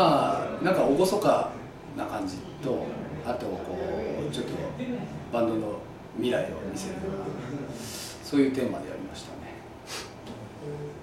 [0.00, 1.50] まあなんか厳か
[1.94, 2.86] な感じと
[3.26, 3.76] あとこ
[4.26, 4.52] うちょっと
[5.30, 5.78] バンドの
[6.16, 7.24] 未来を見せるような
[8.24, 9.52] そういうテーマでやりましたね。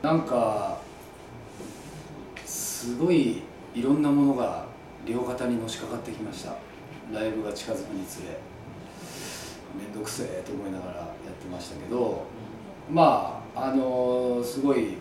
[0.01, 0.79] なんか
[2.43, 3.43] すごい
[3.75, 4.65] いろんなものが
[5.05, 6.55] 両肩にのしかかってきました。
[7.13, 8.39] ライブが近づくにつれ。
[9.77, 12.25] 面倒くせえと思いながらやってましたけど
[12.91, 14.95] まああのすごい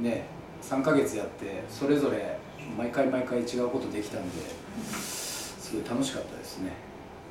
[0.00, 0.26] ね
[0.60, 2.36] 3ヶ月やってそれぞれ
[2.76, 4.36] 毎回毎回違うことできたんで
[4.84, 6.72] すごい楽しかったですね。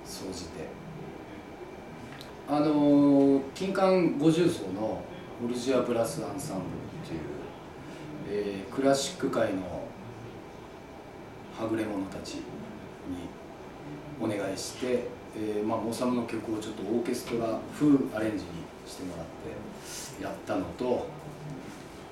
[0.06, 0.68] 総じて。
[2.50, 5.02] あの金管五重奏の
[5.44, 9.62] オルジアブラスアンサンブルっていう、えー、クラシック界の
[11.60, 12.44] はぐれ者たちに
[14.22, 18.42] お願いして、えーまあ、モサムの曲をちょっとオーケストラ風アレンジに
[18.86, 19.26] してもらっ
[20.18, 21.08] てやったのと、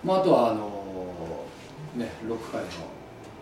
[0.03, 1.45] まあ、あとはあの
[1.95, 2.67] ねロック界の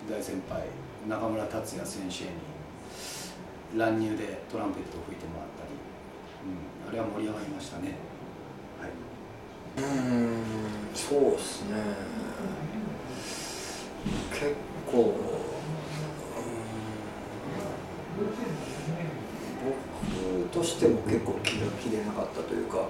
[0.10, 0.68] 大先輩
[1.08, 2.30] 中村達也先生に
[3.76, 5.72] 乱入でトランペットを吹いてもらったり、
[6.44, 7.96] うん、あれは盛り上がりましたね。
[8.80, 8.92] はい。
[9.78, 10.44] うん
[10.94, 11.78] そうですね。
[14.32, 14.56] 結
[14.92, 15.16] 構
[19.64, 22.88] 僕としても結構気が気でなかったというか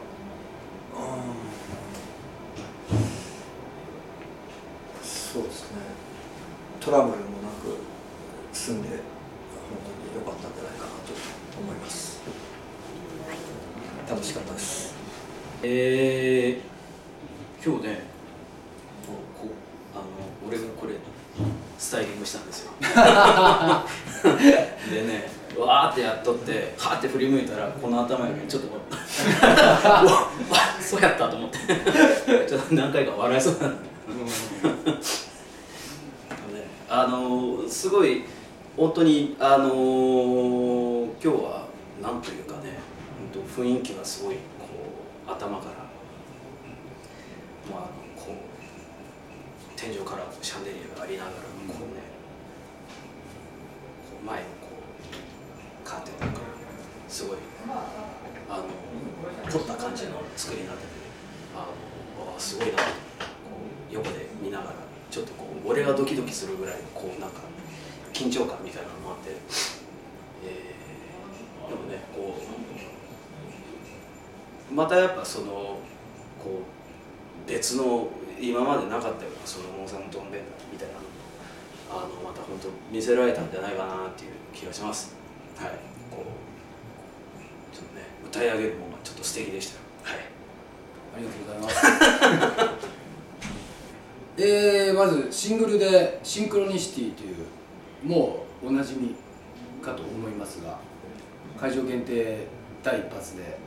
[5.02, 5.77] そうですね。
[6.84, 7.78] トラブルもなく
[8.52, 8.98] 済んで本
[9.86, 11.14] 当に良かったんじゃないかなと
[11.58, 12.22] 思います。
[14.09, 14.94] 楽しかったです。
[15.64, 18.02] えー、今日ね
[19.08, 19.14] こ
[19.95, 20.04] あの
[20.45, 20.95] 俺がこれ
[21.78, 22.73] スタイリングしたんですよ。
[24.92, 28.93] でねわーってやっとってはーって振り向いたらこの頭よりちょっとこう
[30.83, 31.58] そうやったと思って。
[32.45, 33.72] ちょっと何回か笑いそうなん。
[33.72, 33.77] だ、
[36.95, 38.21] あのすごい
[38.77, 41.65] 本当にあの今日は
[41.99, 42.77] なんというかね
[43.33, 44.67] 本当雰囲気がすごいこ
[45.27, 45.71] う頭から
[47.71, 48.36] まあこう
[49.76, 52.04] 天井からシャンデリアがありながらこうね、
[54.11, 54.67] こう前のこ
[55.81, 56.45] うカーテンとか
[57.10, 57.37] すごい
[58.48, 60.89] あの凝った感じの作りになってて
[61.55, 61.65] あ
[62.20, 62.86] のすごいなとこ
[63.89, 64.73] う横で見ながら
[65.10, 67.41] ちょっとこう俺がドキドキするぐらいこうなんか
[68.13, 69.31] 緊張感みたいなのもあって、
[70.45, 72.37] えー、でもねこ
[74.71, 75.79] うまたやっぱその
[76.43, 76.61] こ
[77.47, 78.09] う別の
[78.39, 80.41] 今までなかったようなそのモーサムトンベン
[80.71, 80.95] みたいな
[81.91, 85.15] あのまた本当見せられたんじゃないかなっていう気がします。
[85.57, 85.69] はい。
[86.09, 90.19] こうちょっとね歌い上げるものがちょっと素敵でしたはい。
[91.15, 92.92] ありがとうございます。
[94.38, 97.36] えー、まずシングルで「シンクロニシティ」という
[98.04, 99.16] もうおなじみ
[99.82, 100.80] かと思いますが
[101.60, 102.48] 会場限定
[102.83, 103.58] 第一発で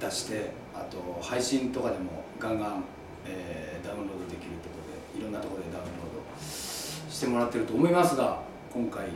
[0.00, 2.84] 出してあと配信とかでもガンガン、
[3.26, 4.76] えー、ダウンロードできるとこ
[5.14, 8.42] ろでいろんなところでダウンロードしてもらってると思いますが
[8.72, 9.08] 今回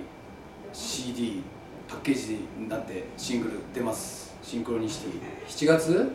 [0.72, 1.42] CD
[1.88, 4.32] パッケージになってシングル出ます。
[4.42, 5.20] シンクロニシティ。
[5.48, 6.12] 7月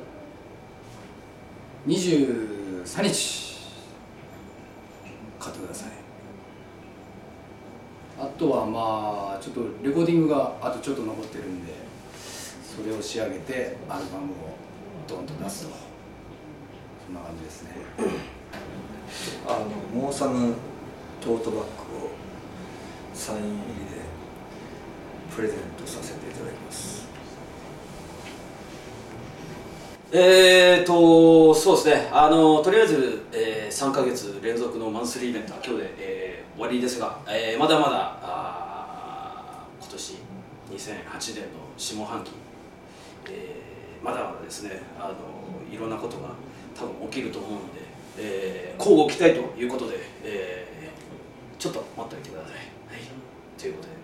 [1.86, 3.45] 23日。
[5.46, 5.90] 買ってください。
[8.20, 11.74] あとはまあちょっとレコーディングがあとちょっと残ってるんで
[12.64, 14.56] それを仕上げてアルバムを
[15.08, 15.76] ドンと出すと。
[17.06, 17.72] そんな感じですね。
[19.48, 20.56] あのモーサム
[21.22, 21.66] トートバッグを
[23.14, 23.56] サイン入りで
[25.36, 27.08] プレゼントさせていただきます
[30.12, 32.10] えーとそうですね。
[32.12, 40.16] あのとりあえず、えー、3か月連続のマンスリーイベントは今日で、えー、終わりですが、えー、まだまだあ今年
[40.72, 42.32] 2008年の下半期、
[43.32, 46.30] えー、まだまだですねあのいろんなことが
[46.76, 47.82] 多分起きると思うので、
[48.20, 52.52] えー、交互期待ということで、えー、ちょっと待っておいてください。
[52.52, 52.62] はい、
[53.58, 53.96] ということで。